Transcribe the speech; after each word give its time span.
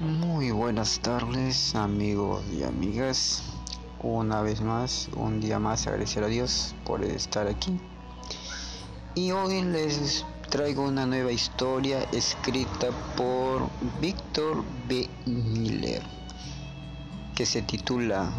Muy 0.00 0.50
buenas 0.50 0.98
tardes 1.00 1.74
amigos 1.74 2.42
y 2.50 2.62
amigas. 2.62 3.42
Una 4.02 4.40
vez 4.40 4.62
más, 4.62 5.10
un 5.14 5.40
día 5.40 5.58
más 5.58 5.86
agradecer 5.86 6.24
a 6.24 6.28
Dios 6.28 6.74
por 6.86 7.04
estar 7.04 7.46
aquí. 7.46 7.78
Y 9.14 9.32
hoy 9.32 9.60
les 9.60 10.24
traigo 10.48 10.84
una 10.84 11.04
nueva 11.04 11.32
historia 11.32 12.02
escrita 12.12 12.88
por 13.14 13.68
Víctor 14.00 14.64
B. 14.88 15.06
Miller 15.26 16.02
que 17.34 17.44
se 17.44 17.60
titula 17.60 18.32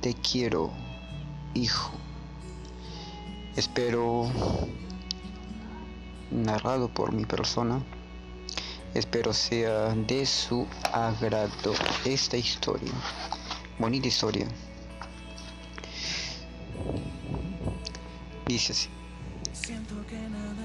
Te 0.00 0.14
quiero, 0.14 0.70
hijo. 1.54 1.90
Espero 3.56 4.30
narrado 6.30 6.86
por 6.86 7.12
mi 7.12 7.24
persona 7.24 7.82
Espero 8.94 9.32
sea 9.32 9.92
de 9.92 10.24
su 10.24 10.68
agrado 10.92 11.74
esta 12.04 12.36
historia. 12.36 12.92
Bonita 13.76 14.06
historia. 14.06 14.46
Dice 18.46 18.72
así. 18.72 18.88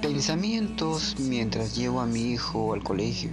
Pensamientos 0.04 1.16
mientras 1.18 1.76
llevo 1.76 2.02
a 2.02 2.06
mi 2.06 2.22
hijo 2.22 2.76
al 2.76 2.84
colegio. 2.84 3.32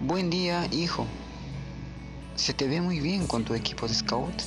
Buen 0.00 0.30
día, 0.30 0.66
hijo. 0.72 1.06
Se 2.36 2.54
te 2.54 2.66
ve 2.66 2.80
muy 2.80 3.00
bien 3.00 3.26
con 3.26 3.44
tu 3.44 3.52
equipo 3.52 3.86
de 3.86 3.92
scout. 3.92 4.42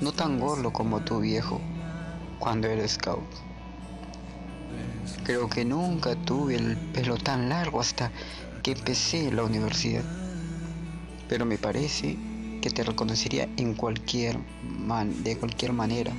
No 0.00 0.10
tan 0.10 0.40
gordo 0.40 0.72
como 0.72 1.00
tu 1.02 1.20
viejo 1.20 1.60
cuando 2.40 2.66
eres 2.66 2.94
scout. 2.94 3.51
Creo 5.24 5.48
que 5.48 5.64
nunca 5.64 6.16
tuve 6.16 6.56
el 6.56 6.76
pelo 6.76 7.16
tan 7.16 7.48
largo 7.48 7.80
hasta 7.80 8.10
que 8.62 8.72
empecé 8.72 9.30
la 9.32 9.44
universidad. 9.44 10.04
Pero 11.28 11.46
me 11.46 11.58
parece 11.58 12.16
que 12.60 12.70
te 12.70 12.84
reconocería 12.84 13.48
en 13.56 13.74
cualquier 13.74 14.38
man, 14.62 15.22
de 15.24 15.36
cualquier 15.36 15.72
manera. 15.72 16.12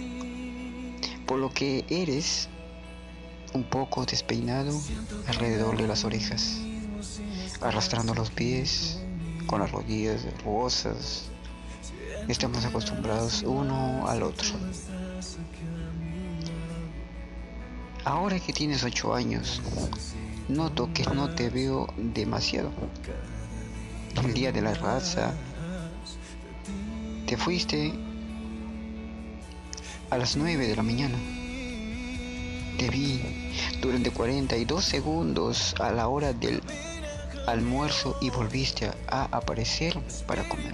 Por 1.25 1.39
lo 1.39 1.50
que 1.52 1.85
eres 1.89 2.50
un 3.53 3.63
poco 3.63 4.05
despeinado 4.05 4.80
alrededor 5.28 5.78
de 5.78 5.88
las 5.88 6.03
orejas, 6.03 6.59
arrastrando 7.61 8.13
los 8.13 8.30
pies 8.30 9.00
con 9.47 9.61
las 9.61 9.72
rodillas 9.72 10.25
rugosas. 10.44 11.30
Estamos 12.28 12.66
acostumbrados 12.66 13.44
uno 13.44 14.07
al 14.07 14.23
otro. 14.23 14.50
Ahora 18.05 18.37
que 18.37 18.51
tienes 18.51 18.83
ocho 18.83 19.13
años, 19.13 19.61
noto 20.49 20.89
que 20.93 21.03
no 21.03 21.33
te 21.35 21.49
veo 21.49 21.87
demasiado. 21.97 22.69
El 24.25 24.33
día 24.33 24.51
de 24.51 24.61
la 24.61 24.73
raza, 24.73 25.33
te 27.25 27.37
fuiste 27.37 27.93
a 30.09 30.17
las 30.17 30.35
nueve 30.35 30.67
de 30.67 30.75
la 30.75 30.83
mañana. 30.83 31.17
Te 32.77 32.89
vi 32.89 33.21
durante 33.81 34.11
42 34.11 34.83
segundos 34.83 35.73
a 35.79 35.93
la 35.93 36.09
hora 36.09 36.33
del 36.33 36.61
almuerzo 37.47 38.17
y 38.19 38.29
volviste 38.31 38.91
a 39.07 39.29
aparecer 39.31 39.97
para 40.27 40.47
comer. 40.49 40.73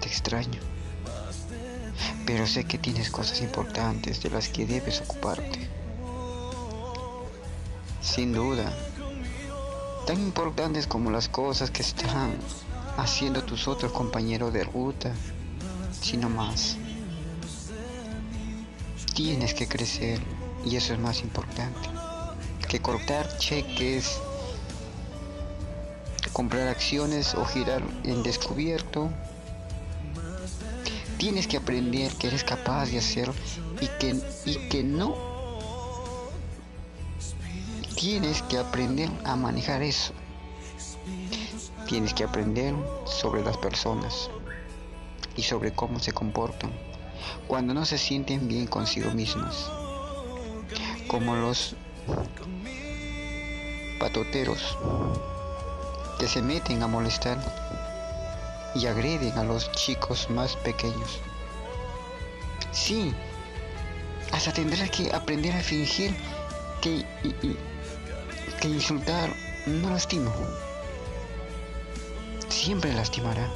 Te 0.00 0.08
extraño 0.08 0.73
pero 2.26 2.46
sé 2.46 2.64
que 2.64 2.78
tienes 2.78 3.10
cosas 3.10 3.40
importantes 3.40 4.22
de 4.22 4.30
las 4.30 4.48
que 4.48 4.66
debes 4.66 5.00
ocuparte. 5.00 5.68
Sin 8.00 8.32
duda, 8.32 8.72
tan 10.06 10.20
importantes 10.20 10.86
como 10.86 11.10
las 11.10 11.28
cosas 11.28 11.70
que 11.70 11.82
están 11.82 12.36
haciendo 12.96 13.42
tus 13.42 13.68
otros 13.68 13.92
compañeros 13.92 14.52
de 14.52 14.64
ruta, 14.64 15.12
sino 16.00 16.28
más. 16.28 16.76
Tienes 19.14 19.54
que 19.54 19.68
crecer 19.68 20.20
y 20.64 20.76
eso 20.76 20.92
es 20.92 20.98
más 20.98 21.20
importante 21.20 21.88
que 22.74 22.80
cortar 22.80 23.38
cheques, 23.38 24.18
comprar 26.32 26.66
acciones 26.66 27.36
o 27.36 27.44
girar 27.44 27.84
en 28.02 28.24
descubierto 28.24 29.10
tienes 31.18 31.46
que 31.46 31.56
aprender 31.56 32.12
que 32.14 32.28
eres 32.28 32.44
capaz 32.44 32.86
de 32.86 32.98
hacer 32.98 33.30
y 33.80 33.86
que, 33.98 34.20
y 34.44 34.68
que 34.68 34.82
no 34.82 35.16
tienes 37.96 38.42
que 38.42 38.58
aprender 38.58 39.10
a 39.24 39.36
manejar 39.36 39.82
eso. 39.82 40.12
Tienes 41.86 42.14
que 42.14 42.24
aprender 42.24 42.74
sobre 43.06 43.42
las 43.42 43.56
personas 43.56 44.30
y 45.36 45.42
sobre 45.42 45.72
cómo 45.72 45.98
se 45.98 46.12
comportan 46.12 46.70
cuando 47.46 47.74
no 47.74 47.84
se 47.84 47.98
sienten 47.98 48.48
bien 48.48 48.66
consigo 48.66 49.10
mismos. 49.10 49.70
Como 51.06 51.36
los 51.36 51.76
patoteros 53.98 54.76
que 56.18 56.28
se 56.28 56.42
meten 56.42 56.82
a 56.82 56.86
molestar 56.86 57.63
y 58.74 58.86
agreden 58.86 59.36
a 59.38 59.44
los 59.44 59.70
chicos 59.72 60.28
más 60.30 60.56
pequeños. 60.56 61.20
Sí, 62.72 63.14
hasta 64.32 64.52
tendrás 64.52 64.90
que 64.90 65.12
aprender 65.12 65.54
a 65.54 65.60
fingir 65.60 66.14
que, 66.82 67.04
que 68.60 68.68
insultar 68.68 69.32
no 69.66 69.90
lastima. 69.90 70.32
Siempre 72.48 72.92
lastimará. 72.92 73.48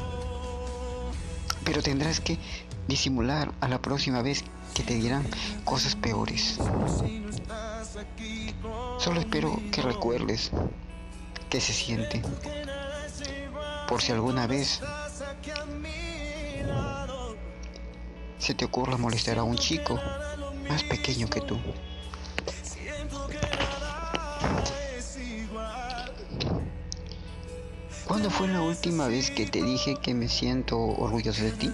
Pero 1.65 1.83
tendrás 1.83 2.21
que 2.21 2.39
disimular 2.87 3.53
a 3.61 3.69
la 3.69 3.83
próxima 3.83 4.23
vez 4.23 4.45
que 4.75 4.83
te 4.83 4.95
dirán 4.95 5.27
cosas 5.65 5.97
peores. 5.97 6.59
Solo 8.99 9.21
espero 9.21 9.61
que 9.73 9.83
recuerdes 9.83 10.51
que 11.51 11.61
se 11.61 11.73
siente. 11.73 12.23
Por 13.89 14.03
si 14.03 14.13
alguna 14.13 14.47
vez 14.47 14.81
se 18.49 18.55
te 18.55 18.65
ocurra 18.65 18.97
molestar 18.97 19.39
a 19.39 19.43
un 19.43 19.57
chico 19.57 20.01
más 20.71 20.83
pequeño 20.83 21.29
que 21.29 21.43
tú. 21.43 21.59
¿Cuándo 28.07 28.31
fue 28.31 28.49
la 28.49 28.63
última 28.63 29.07
vez 29.07 29.31
que 29.31 29.45
te 29.45 29.63
dije 29.63 29.97
que 30.01 30.15
me 30.15 30.29
siento 30.29 30.79
orgulloso 30.79 31.43
de 31.43 31.53
ti? 31.53 31.71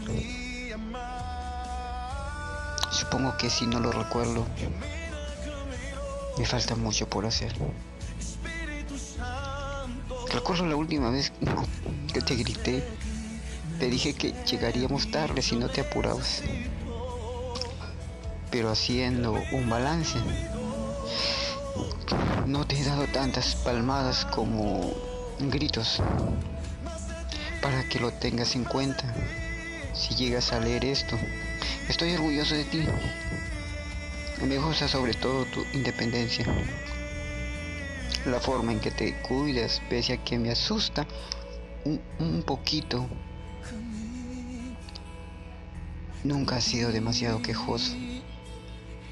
Supongo 2.91 3.37
que 3.37 3.51
si 3.51 3.69
no 3.69 3.79
lo 3.79 3.93
recuerdo, 3.93 4.45
me 6.37 6.45
falta 6.45 6.75
mucho 6.75 7.09
por 7.09 7.25
hacer. 7.25 7.55
Recuerdo 10.33 10.67
la 10.67 10.75
última 10.75 11.11
vez 11.11 11.33
que 12.13 12.21
te 12.21 12.35
grité 12.35 12.83
te 13.79 13.89
dije 13.89 14.15
que 14.15 14.33
llegaríamos 14.45 15.11
tarde 15.11 15.43
si 15.43 15.57
no 15.57 15.69
te 15.69 15.81
apurabas. 15.81 16.43
Pero 18.51 18.71
haciendo 18.71 19.35
un 19.53 19.69
balance, 19.69 20.19
no 22.47 22.67
te 22.67 22.79
he 22.79 22.85
dado 22.85 23.07
tantas 23.09 23.57
palmadas 23.57 24.25
como 24.27 24.93
gritos. 25.41 26.01
Para 27.61 27.89
que 27.89 27.99
lo 27.99 28.13
tengas 28.13 28.55
en 28.55 28.65
cuenta 28.65 29.13
si 29.93 30.15
llegas 30.15 30.53
a 30.53 30.61
leer 30.61 30.85
esto. 30.85 31.17
Estoy 31.89 32.15
orgulloso 32.15 32.55
de 32.55 32.65
ti. 32.65 32.85
Me 34.47 34.59
gusta 34.59 34.89
sobre 34.89 35.15
todo 35.15 35.47
tu 35.47 35.65
independencia. 35.73 36.45
La 38.27 38.41
forma 38.41 38.73
en 38.73 38.81
que 38.81 38.91
te 38.91 39.15
cuidas, 39.23 39.83
pese 39.89 40.15
a 40.15 40.25
que 40.25 40.39
me 40.39 40.51
asusta 40.51 41.07
un, 41.85 42.01
un 42.19 42.43
poquito 42.43 43.07
Nunca 46.25 46.57
has 46.57 46.65
sido 46.65 46.91
demasiado 46.91 47.43
quejoso. 47.43 47.95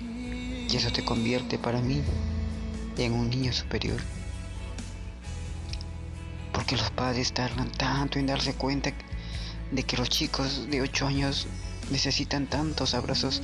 Y 0.00 0.74
eso 0.74 0.90
te 0.90 1.04
convierte 1.04 1.58
para 1.58 1.82
mí 1.82 2.02
en 2.96 3.12
un 3.12 3.28
niño 3.28 3.52
superior. 3.52 4.00
Porque 6.54 6.78
los 6.78 6.90
padres 6.90 7.34
tardan 7.34 7.70
tanto 7.70 8.18
en 8.18 8.26
darse 8.26 8.54
cuenta 8.54 8.92
de 9.70 9.82
que 9.82 9.98
los 9.98 10.08
chicos 10.08 10.70
de 10.70 10.80
8 10.80 11.06
años 11.06 11.48
necesitan 11.90 12.46
tantos 12.46 12.94
abrazos 12.94 13.42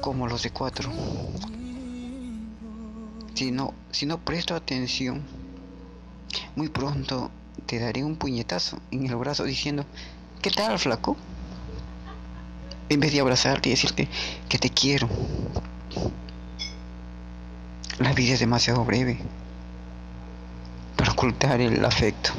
como 0.00 0.28
los 0.28 0.44
de 0.44 0.50
4. 0.50 0.92
Si 3.34 3.50
no, 3.50 3.74
si 3.90 4.06
no 4.06 4.18
presto 4.18 4.54
atención, 4.54 5.24
muy 6.54 6.68
pronto 6.68 7.32
te 7.66 7.80
daré 7.80 8.04
un 8.04 8.14
puñetazo 8.14 8.78
en 8.92 9.06
el 9.06 9.16
brazo 9.16 9.42
diciendo, 9.42 9.84
¿qué 10.42 10.50
tal, 10.50 10.78
flaco? 10.78 11.16
En 12.90 12.98
vez 12.98 13.12
de 13.12 13.20
abrazarte 13.20 13.68
y 13.68 13.72
decirte 13.72 14.08
que 14.48 14.58
te 14.58 14.68
quiero. 14.68 15.08
La 18.00 18.12
vida 18.12 18.34
es 18.34 18.40
demasiado 18.40 18.84
breve. 18.84 19.18
Pero 20.96 21.12
ocultar 21.12 21.60
el 21.60 21.84
afecto. 21.84 22.32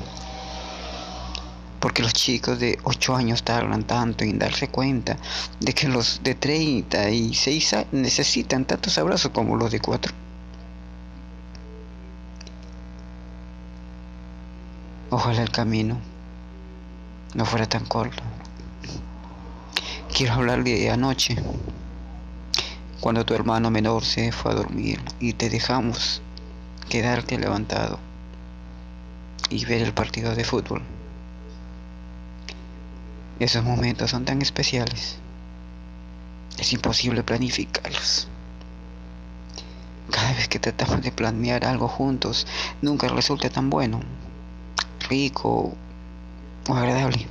Porque 1.79 2.03
los 2.03 2.13
chicos 2.13 2.59
de 2.59 2.77
8 2.83 3.15
años 3.15 3.43
tardan 3.43 3.83
tanto 3.85 4.23
en 4.23 4.37
darse 4.37 4.67
cuenta 4.67 5.17
de 5.59 5.73
que 5.73 5.87
los 5.87 6.21
de 6.21 6.35
36 6.35 7.75
necesitan 7.93 8.65
tantos 8.65 8.97
abrazos 8.97 9.31
como 9.31 9.55
los 9.55 9.71
de 9.71 9.79
4. 9.79 10.13
Ojalá 15.11 15.41
el 15.41 15.49
camino 15.49 15.97
no 17.35 17.45
fuera 17.45 17.67
tan 17.67 17.85
corto. 17.85 18.21
Quiero 20.13 20.33
hablar 20.33 20.63
de 20.63 20.89
anoche, 20.89 21.37
cuando 22.99 23.25
tu 23.25 23.33
hermano 23.33 23.71
menor 23.71 24.03
se 24.03 24.33
fue 24.33 24.51
a 24.51 24.55
dormir 24.55 24.99
y 25.21 25.33
te 25.33 25.49
dejamos 25.49 26.21
quedarte 26.89 27.39
levantado 27.39 27.97
y 29.49 29.63
ver 29.63 29.81
el 29.81 29.93
partido 29.93 30.35
de 30.35 30.43
fútbol. 30.43 30.81
Esos 33.39 33.63
momentos 33.63 34.11
son 34.11 34.25
tan 34.25 34.41
especiales. 34.41 35.17
Es 36.59 36.73
imposible 36.73 37.23
planificarlos. 37.23 38.27
Cada 40.11 40.33
vez 40.33 40.49
que 40.49 40.59
tratamos 40.59 41.01
de 41.01 41.13
planear 41.13 41.65
algo 41.65 41.87
juntos, 41.87 42.45
nunca 42.81 43.07
resulta 43.07 43.49
tan 43.49 43.69
bueno 43.69 44.01
rico 45.09 45.73
o 46.67 46.73
agradable. 46.75 47.27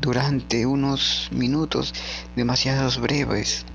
Durante 0.00 0.64
unos 0.64 1.28
minutos 1.30 1.92
demasiados 2.34 2.98
breves, 2.98 3.66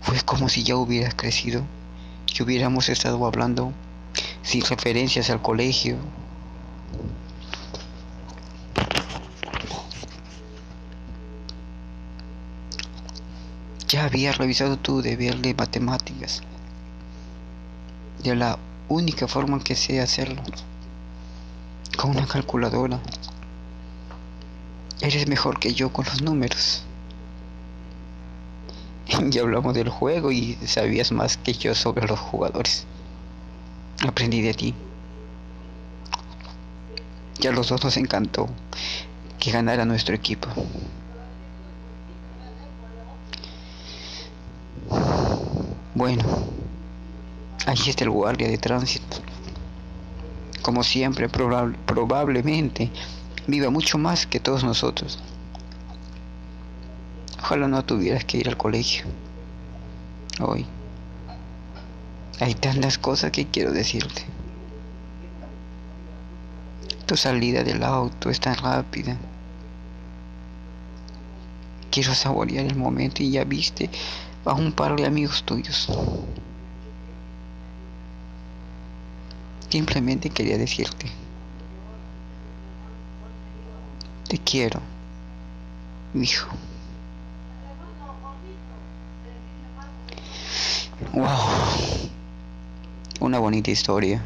fue 0.00 0.20
como 0.20 0.48
si 0.48 0.62
ya 0.62 0.76
hubieras 0.76 1.14
crecido, 1.14 1.64
que 2.24 2.44
hubiéramos 2.44 2.88
estado 2.88 3.26
hablando 3.26 3.72
sin 4.42 4.62
referencias 4.62 5.28
al 5.30 5.42
colegio. 5.42 5.96
Ya 13.88 14.04
había 14.04 14.30
revisado 14.32 14.78
tu 14.78 15.02
deber 15.02 15.38
de 15.38 15.52
matemáticas. 15.52 16.42
De 18.22 18.36
la 18.36 18.56
única 18.88 19.26
forma 19.26 19.58
que 19.58 19.74
sé 19.74 20.00
hacerlo. 20.00 20.42
Con 21.96 22.10
una 22.10 22.26
calculadora. 22.26 23.00
Eres 25.00 25.26
mejor 25.28 25.58
que 25.58 25.74
yo 25.74 25.92
con 25.92 26.04
los 26.04 26.22
números. 26.22 26.84
Ya 29.30 29.40
hablamos 29.40 29.74
del 29.74 29.88
juego 29.88 30.30
y 30.32 30.54
sabías 30.66 31.12
más 31.12 31.38
que 31.38 31.54
yo 31.54 31.74
sobre 31.74 32.06
los 32.06 32.18
jugadores. 32.18 32.86
Aprendí 34.06 34.42
de 34.42 34.54
ti. 34.54 34.74
Ya 37.40 37.50
a 37.50 37.52
los 37.52 37.68
dos 37.68 37.82
nos 37.82 37.96
encantó 37.96 38.48
que 39.38 39.50
ganara 39.50 39.84
nuestro 39.84 40.14
equipo. 40.14 40.48
Bueno, 45.94 46.24
Allí 47.68 47.90
está 47.90 48.04
el 48.04 48.10
guardia 48.10 48.48
de 48.48 48.56
tránsito. 48.56 49.18
Como 50.62 50.82
siempre, 50.82 51.28
probablemente 51.28 52.90
viva 53.48 53.70
mucho 53.70 53.98
más 53.98 54.26
que 54.26 54.38
todos 54.38 54.62
nosotros. 54.62 55.18
Ojalá 57.40 57.66
no 57.66 57.82
tuvieras 57.84 58.24
que 58.24 58.36
ir 58.36 58.48
al 58.48 58.58
colegio. 58.58 59.06
Hoy. 60.40 60.66
Hay 62.40 62.54
tantas 62.54 62.98
cosas 62.98 63.32
que 63.32 63.46
quiero 63.46 63.72
decirte. 63.72 64.24
Tu 67.06 67.16
salida 67.16 67.64
del 67.64 67.82
auto 67.82 68.28
es 68.28 68.38
tan 68.38 68.54
rápida. 68.54 69.16
Quiero 71.90 72.14
saborear 72.14 72.66
el 72.66 72.76
momento 72.76 73.22
y 73.22 73.30
ya 73.30 73.44
viste 73.44 73.88
a 74.44 74.52
un 74.52 74.72
par 74.72 74.94
de 74.94 75.06
amigos 75.06 75.42
tuyos. 75.42 75.88
Simplemente 79.70 80.28
quería 80.28 80.58
decirte, 80.58 81.10
te 84.28 84.38
quiero, 84.38 84.80
hijo. 86.14 86.48
Wow, 91.12 91.28
una 93.20 93.38
bonita 93.38 93.70
historia 93.70 94.22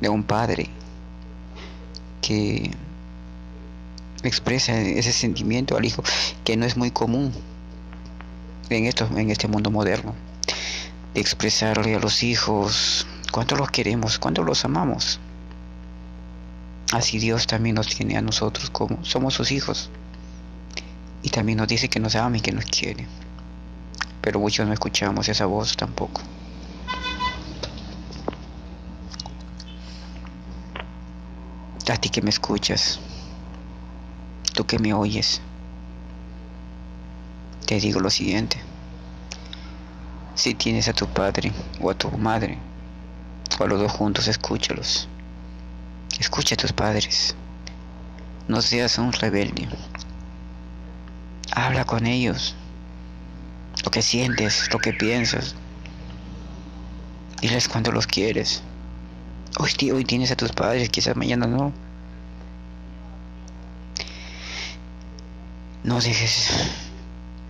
de 0.00 0.08
un 0.08 0.22
padre 0.22 0.68
que 2.20 2.70
expresa 4.22 4.78
ese 4.78 5.12
sentimiento 5.12 5.76
al 5.76 5.84
hijo 5.84 6.02
que 6.44 6.56
no 6.56 6.64
es 6.64 6.76
muy 6.76 6.90
común 6.90 7.32
en 8.70 8.84
esto 8.86 9.08
en 9.16 9.30
este 9.30 9.48
mundo 9.48 9.70
moderno 9.70 10.14
de 11.14 11.20
expresarle 11.20 11.96
a 11.96 11.98
los 11.98 12.22
hijos 12.22 13.06
cuánto 13.32 13.56
los 13.56 13.70
queremos, 13.70 14.18
cuánto 14.18 14.44
los 14.44 14.64
amamos. 14.64 15.18
Así 16.92 17.18
Dios 17.18 17.46
también 17.46 17.76
nos 17.76 17.86
tiene 17.86 18.18
a 18.18 18.20
nosotros 18.20 18.68
como 18.68 19.02
somos 19.02 19.32
sus 19.32 19.50
hijos. 19.50 19.88
Y 21.22 21.30
también 21.30 21.56
nos 21.56 21.66
dice 21.66 21.88
que 21.88 21.98
nos 21.98 22.14
ama 22.16 22.36
y 22.36 22.40
que 22.42 22.52
nos 22.52 22.66
quiere. 22.66 23.06
Pero 24.20 24.38
muchos 24.38 24.66
no 24.66 24.74
escuchamos 24.74 25.26
esa 25.30 25.46
voz 25.46 25.74
tampoco. 25.74 26.20
A 31.90 31.96
ti 31.96 32.10
que 32.10 32.22
me 32.22 32.30
escuchas, 32.30 33.00
tú 34.54 34.64
que 34.64 34.78
me 34.78 34.94
oyes, 34.94 35.42
te 37.66 37.80
digo 37.80 38.00
lo 38.00 38.08
siguiente. 38.10 38.58
Si 40.34 40.54
tienes 40.54 40.88
a 40.88 40.92
tu 40.92 41.06
padre 41.06 41.52
o 41.80 41.90
a 41.90 41.94
tu 41.94 42.10
madre 42.10 42.58
o 43.58 43.64
a 43.64 43.66
los 43.66 43.78
dos 43.78 43.92
juntos, 43.92 44.28
escúchalos. 44.28 45.08
Escucha 46.18 46.54
a 46.54 46.58
tus 46.58 46.72
padres. 46.72 47.34
No 48.48 48.60
seas 48.60 48.98
un 48.98 49.12
rebelde. 49.12 49.68
Habla 51.54 51.84
con 51.84 52.06
ellos. 52.06 52.54
Lo 53.84 53.90
que 53.90 54.02
sientes, 54.02 54.68
lo 54.72 54.78
que 54.78 54.92
piensas. 54.92 55.54
Diles 57.40 57.68
cuando 57.68 57.92
los 57.92 58.06
quieres. 58.06 58.62
Hoy, 59.58 59.90
hoy 59.90 60.04
tienes 60.04 60.30
a 60.30 60.36
tus 60.36 60.52
padres, 60.52 60.88
quizás 60.88 61.16
mañana 61.16 61.46
no. 61.46 61.72
No 65.84 66.00
dejes, 66.00 66.70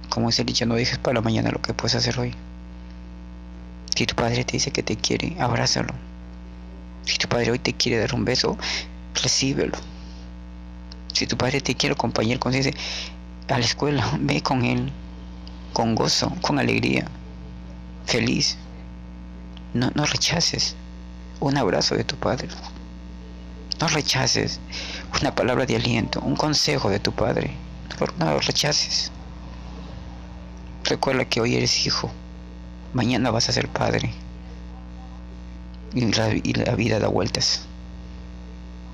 como 0.09 0.29
dice 0.29 0.43
el 0.43 0.47
dicho, 0.47 0.65
no 0.65 0.75
dejes 0.75 0.99
para 0.99 1.21
mañana 1.21 1.51
lo 1.51 1.61
que 1.61 1.75
puedes 1.75 1.95
hacer 1.95 2.19
hoy. 2.19 2.35
Si 3.95 4.07
tu 4.07 4.15
padre 4.15 4.45
te 4.45 4.53
dice 4.53 4.71
que 4.71 4.83
te 4.83 4.97
quiere, 4.97 5.37
abrázalo. 5.39 5.93
Si 7.05 7.19
tu 7.19 7.29
padre 7.29 7.51
hoy 7.51 7.59
te 7.59 7.75
quiere 7.75 7.99
dar 7.99 8.15
un 8.15 8.25
beso, 8.25 8.57
recíbelo. 9.15 9.77
Si 11.13 11.27
tu 11.27 11.37
padre 11.37 11.61
te 11.61 11.75
quiere 11.75 11.95
acompañar 11.95 12.39
con 12.39 12.55
ese 12.55 12.75
a 13.49 13.59
la 13.59 13.65
escuela, 13.65 14.11
ve 14.21 14.41
con 14.41 14.65
él, 14.65 14.91
con 15.73 15.95
gozo, 15.95 16.33
con 16.41 16.59
alegría, 16.59 17.07
feliz. 18.07 18.57
No, 19.75 19.91
no 19.95 20.07
rechaces 20.07 20.75
un 21.41 21.57
abrazo 21.57 21.97
de 21.97 22.05
tu 22.05 22.17
padre. 22.17 22.49
No 23.81 23.89
rechaces 23.89 24.61
una 25.21 25.35
palabra 25.35 25.67
de 25.67 25.77
aliento, 25.77 26.21
un 26.21 26.37
consejo 26.37 26.89
de 26.89 27.01
tu 27.01 27.13
padre. 27.13 27.51
No, 28.01 28.27
no 28.27 28.33
lo 28.33 28.41
rechaces. 28.41 29.11
Recuerda 30.85 31.25
que 31.25 31.41
hoy 31.41 31.57
eres 31.57 31.87
hijo 31.87 32.11
mañana 32.93 33.31
vas 33.31 33.49
a 33.49 33.53
ser 33.53 33.69
padre. 33.69 34.13
Y 35.95 36.55
la, 36.55 36.75
vida 36.75 36.99
da 36.99 37.09
vueltas. 37.09 37.63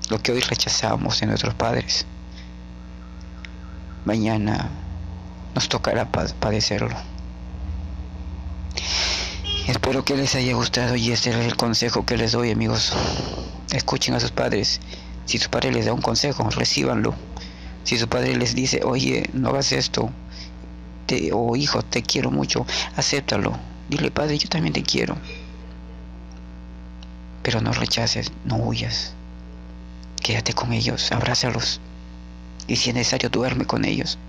Lo 0.09 0.21
que 0.21 0.31
hoy 0.31 0.41
rechazamos 0.41 1.21
en 1.21 1.29
nuestros 1.29 1.53
padres, 1.53 2.05
mañana 4.05 4.69
nos 5.55 5.69
tocará 5.69 6.09
padecerlo. 6.11 6.95
Espero 9.67 10.03
que 10.03 10.17
les 10.17 10.35
haya 10.35 10.53
gustado 10.55 10.95
y 10.95 11.11
este 11.11 11.29
es 11.29 11.35
el 11.35 11.55
consejo 11.55 12.05
que 12.05 12.17
les 12.17 12.31
doy 12.31 12.51
amigos. 12.51 12.93
Escuchen 13.71 14.15
a 14.15 14.19
sus 14.19 14.31
padres. 14.31 14.81
Si 15.25 15.37
su 15.37 15.49
padre 15.49 15.71
les 15.71 15.85
da 15.85 15.93
un 15.93 16.01
consejo, 16.01 16.49
recíbanlo. 16.49 17.13
Si 17.83 17.97
su 17.97 18.07
padre 18.07 18.35
les 18.35 18.55
dice, 18.55 18.81
oye, 18.83 19.29
no 19.33 19.49
hagas 19.49 19.71
esto, 19.71 20.09
te, 21.05 21.31
o 21.33 21.55
hijo, 21.55 21.81
te 21.81 22.03
quiero 22.03 22.31
mucho, 22.31 22.65
acéptalo. 22.95 23.57
Dile, 23.89 24.11
Padre, 24.11 24.37
yo 24.37 24.47
también 24.49 24.73
te 24.73 24.83
quiero. 24.83 25.17
Pero 27.49 27.61
no 27.61 27.71
rechaces, 27.73 28.31
no 28.45 28.57
huyas. 28.57 29.13
Quédate 30.21 30.53
con 30.53 30.71
ellos, 30.71 31.11
abrázalos. 31.11 31.81
Y 32.67 32.75
si 32.75 32.91
es 32.91 32.95
necesario, 32.95 33.31
duerme 33.31 33.65
con 33.65 33.85
ellos. 33.85 34.19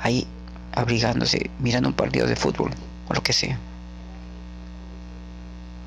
Ahí, 0.00 0.26
abrigándose, 0.74 1.50
mirando 1.58 1.90
un 1.90 1.94
partido 1.94 2.26
de 2.26 2.34
fútbol 2.34 2.70
o 3.10 3.12
lo 3.12 3.22
que 3.22 3.34
sea. 3.34 3.58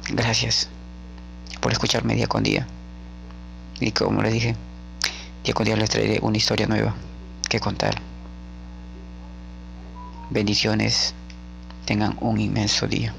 Gracias 0.09 0.69
por 1.59 1.71
escucharme 1.71 2.13
día 2.13 2.27
con 2.27 2.43
día. 2.43 2.67
Y 3.79 3.91
como 3.91 4.21
les 4.21 4.33
dije, 4.33 4.55
día 5.43 5.55
con 5.55 5.65
día 5.65 5.75
les 5.75 5.89
traeré 5.89 6.19
una 6.21 6.37
historia 6.37 6.67
nueva 6.67 6.93
que 7.49 7.59
contar. 7.59 7.99
Bendiciones. 10.29 11.15
Tengan 11.87 12.15
un 12.21 12.39
inmenso 12.39 12.85
día. 12.85 13.15